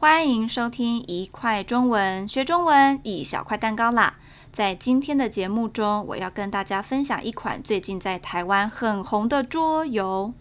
[0.00, 4.14] 欢迎收听一块中文，学中文一小块蛋糕啦！
[4.52, 10.32] 在今天的节目中，我要跟大家分享一款最近在台湾很红的桌游。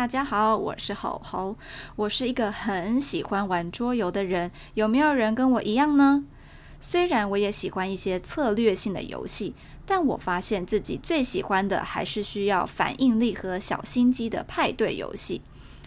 [0.00, 1.58] 大家好，我是吼吼，
[1.94, 4.50] 我是一个很喜欢玩桌游的人。
[4.72, 6.24] 有没有人跟我一样呢？
[6.80, 15.42] 虽然我也喜欢一些策略性的游戏，但我发现自己最喜欢的还是需要反应力和小心机的派对游戏。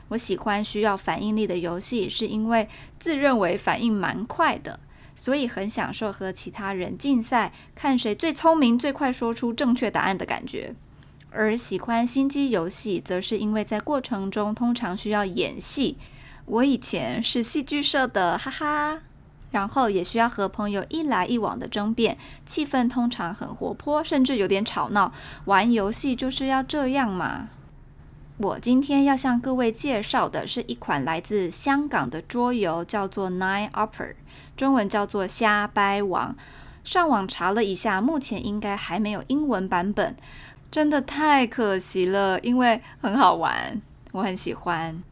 [0.09, 4.79] 我喜欢需要反应力的游戏，是因为自认为反应蛮快的，
[5.15, 10.75] 所以很享受和其他人竞赛，看谁最聪明、最快说出正确答案的感觉。
[11.33, 15.97] 而喜欢心机游戏，则是因为在过程中通常需要演戏。
[16.45, 19.01] 我以前是戏剧社的，哈哈。
[19.51, 25.13] 然后也需要和朋友一来一往的争辩，气氛通常很活泼，甚至有点吵闹。
[25.45, 27.49] 玩游戏就是要这样嘛。
[28.37, 34.15] 我今天要向各位介绍的是一款来自香港的桌游，叫做 Nine Upper，
[34.57, 36.35] 中文叫做瞎掰王。
[36.83, 40.17] 上网查了一下，目前应该还没有英文版本。
[40.73, 43.79] 真的太可惜了，因为很好玩，
[44.11, 45.03] 我很喜欢。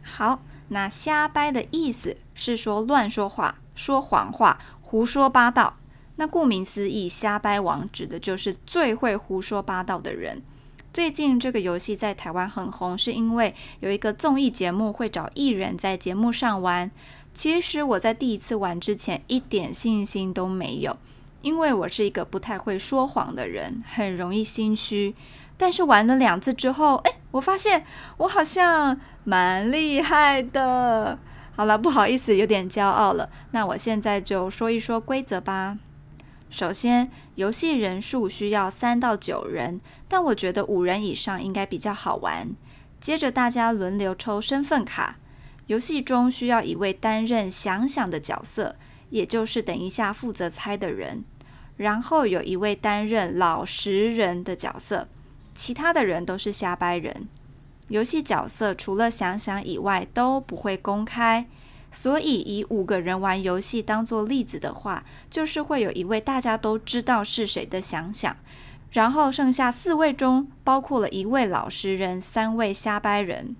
[0.00, 5.76] 好，那瞎掰的意思是说乱说话、说谎话、胡说八道。
[6.14, 10.40] 那顾名思义，瞎掰王指的就是最会胡说八道的人。
[10.94, 16.88] 最近这个游戏在台湾很红，是因为有一个综艺节目会找艺人在节目上玩。
[17.34, 20.96] 其实我在第一次玩之前一点信心都没有。
[21.42, 25.14] 因为我是一个不太会说谎的人，很容易心虚。
[25.58, 27.84] 但是玩了两次之后，哎，我发现
[28.16, 31.18] 我好像蛮厉害的。
[31.54, 33.28] 好了，不好意思，有点骄傲了。
[33.50, 35.78] 那我现在就说一说规则吧。
[36.48, 42.54] 首先，游戏人数需要三到九人，但我觉得五人以上应该比较好玩。
[43.00, 45.18] 接着，大家轮流抽身份卡。
[45.66, 48.76] 游戏中需要一位担任想想的角色，
[49.10, 51.24] 也就是等一下负责猜的人。
[51.76, 55.08] 然后有一位担任老实人的角色，
[55.54, 57.28] 其他的人都是瞎掰人。
[57.88, 61.46] 游戏角色除了想想以外都不会公开，
[61.90, 68.36] 所以以五个人玩游戏当做例子的话，就是会有一位大家都知道是谁的想想，
[68.92, 73.56] 然后剩下四位中包括了一位老实人，三位瞎掰人。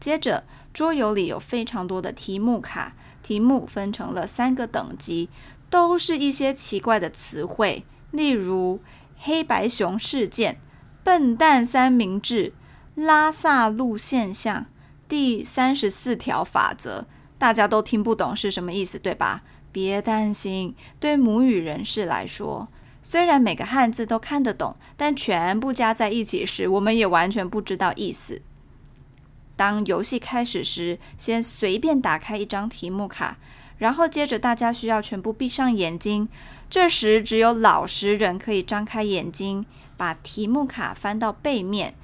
[0.00, 5.28] 接着桌游里有非常多的题目卡，题目分成了三个等级。
[5.70, 8.80] 都是一些奇怪的词汇，例如
[9.18, 10.60] 黑白熊事件、
[11.02, 12.52] 笨蛋三明治、
[12.94, 14.66] 拉萨路现象、
[15.08, 17.06] 第三十四条法则，
[17.36, 19.42] 大家都听不懂是什么意思，对吧？
[19.70, 22.68] 别担心，对母语人士来说，
[23.02, 28.40] 虽然每个汉字都看得懂，但全部加在一起时，我们也完全不知道意思。
[29.54, 33.36] 当游戏开始时，先随便打开一张题目卡。
[33.78, 36.28] 然后接着，大家需要全部闭上眼睛。
[36.68, 39.64] 这时，只有老实人可以张开眼睛，
[39.96, 41.94] 把题目卡翻到背面。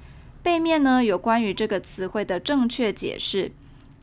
[0.41, 3.51] 背面呢，有关于这个词汇的正确解释。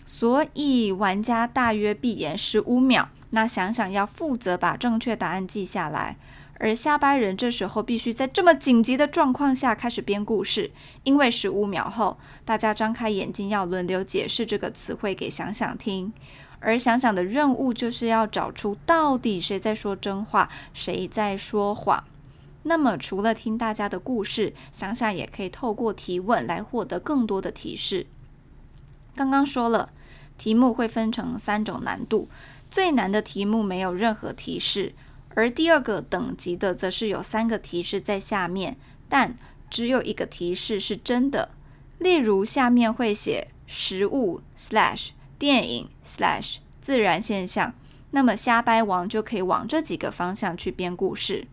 [0.05, 3.09] 所以，玩家大约闭眼十五秒。
[3.31, 6.19] 那想想要负责把正确答案记下来。
[6.59, 10.71] 而瞎掰人这时候必须在这么紧急的状况下开始编故事，
[11.03, 16.13] 因为十五秒后，大家张开眼睛要轮流解释这个词汇给想想听。
[16.63, 22.05] 而想想的任务就是要找出到底谁在说真话，谁在说谎。
[22.63, 28.07] 那么，除了听大家的故事，想想也可以透过提问来获得更多的提示。
[29.17, 29.91] 刚刚说了，
[30.39, 32.29] 题目会分成三种难度，
[32.71, 34.95] 最难的题目没有任何提示，
[35.35, 38.77] 而第二个等级的则是有三个提示在下面，
[39.09, 39.35] 但
[39.69, 41.51] 只有一个提示是真的。
[41.99, 45.11] 例如，下面会写食物 slash。
[45.43, 47.75] 电影 slash 自然现象，
[48.13, 51.49] 那么瞎掰王就可以往这几个方向去编故事。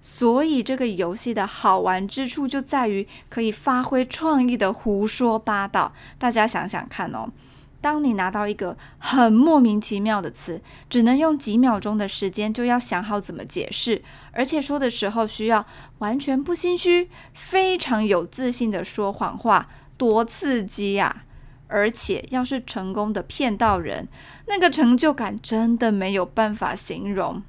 [0.00, 5.92] 所以这个游戏的好玩之处就在于可以发挥创意的胡说八道。
[6.20, 7.32] 大家想想看哦，
[7.80, 15.66] 当你拿到一个很莫名其妙的词，只能用几秒钟的时间就要想好怎么解释，而且说的时候需要
[15.98, 21.24] 完全不心虚，非常有自信的说谎话，多刺激呀！
[21.72, 24.06] 而且，要是成功的骗到人，
[24.46, 27.42] 那个成就感真的没有办法形容。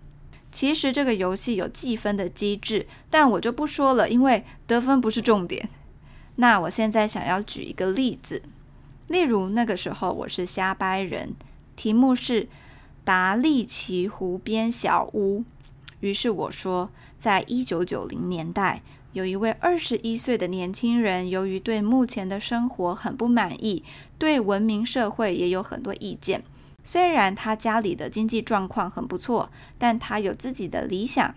[0.50, 5.68] 其实这个游戏有计分的机制，但我就不说了，因为得分不是重点。
[6.38, 8.42] 那我现在想要举一个例子，
[9.08, 11.34] 例如那个时候我是瞎掰人，
[11.76, 12.48] 题目是
[13.04, 15.44] 达利奇湖边小屋。
[16.00, 18.82] 于是我说，在一九九零年代，
[19.14, 23.84] 有一位二十一岁的年轻人，由于对目前的生活很不满意，
[24.18, 26.44] 对文明社会也有很多意见。
[26.84, 31.36] 虽然他家里的经济状况很不错，但他有自己的理想，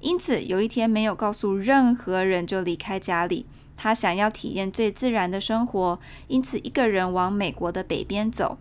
[0.00, 3.44] 因此有一天没有告诉任何人就离开家里。
[3.76, 5.98] 他想要体验最自然的生活，
[6.28, 8.56] 因此一个人往美国的北边走。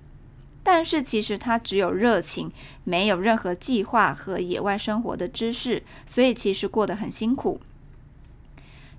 [0.63, 2.51] 但是其实他只有热情，
[2.83, 7.61] 没有任何计划和野外生活的知识，所以其实过得很辛苦。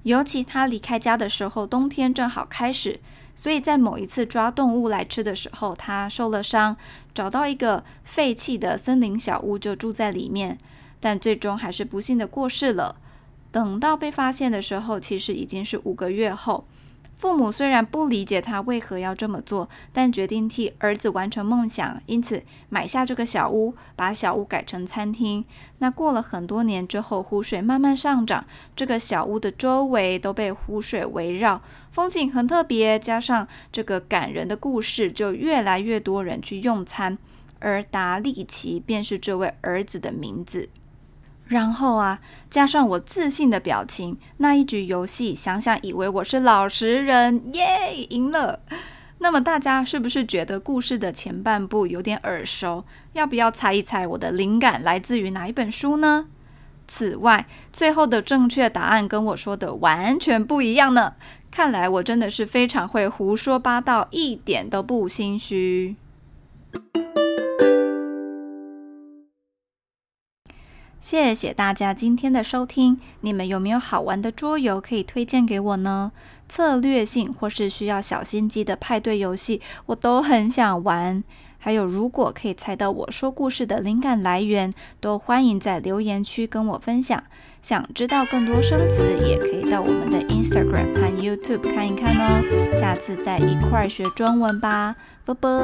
[0.06, 3.00] 尤其他离开家的时候，冬天正好开始，
[3.35, 6.76] 所以在某一次抓动物来吃的时候，他受了伤，
[7.12, 10.58] 找到一个废弃的森林小屋就住在里面，
[11.00, 12.94] 但最终还是不幸的过世了。
[13.50, 16.64] 等到被发现的时候，其实已经是五个月后。
[17.16, 25.42] 父母虽然不理解他为何要这么做，但决定替儿子完成梦想，因此买下这个小屋，把小屋改成餐厅。
[25.78, 28.46] 那过了很多年之后，湖水慢慢上涨，
[28.76, 32.98] 这个小屋的周围都被湖水围绕，风景很特别。
[32.98, 37.16] 加上这个感人的故事，就越来越多人去用餐，
[37.60, 40.69] 而达利奇便是这位儿子的名字。
[41.46, 42.20] 然后啊，
[42.50, 48.60] 加上我自信的表情，那一局游戏，想想以为我是老实人，耶，赢了。
[49.19, 52.84] 那么大家是不是觉得故事的前半部有点耳熟？
[53.12, 56.26] 要不要猜一猜我的灵感来自于哪一本书呢？
[56.88, 61.14] 此外，最后的正确答案跟我说的完全不一样呢。
[61.50, 65.96] 看来我真的是非常会胡说八道，一点都不心虚。
[70.98, 73.00] 谢谢大家今天的收听。
[73.20, 76.10] 你们有没有好玩的桌游可以推荐给我呢？
[76.48, 81.22] 策略性或是需要小心机的派对游戏，我都很想玩。
[81.58, 87.22] 还有，如果可以猜到我说故事的灵感来源，都欢迎在留言区跟我分享。
[87.60, 92.43] 想知道更多生词，也可以到我们的 Instagram 和 YouTube 看一看哦。
[92.76, 94.94] 下次再一块学中文吧，
[95.25, 95.62] 啵啵。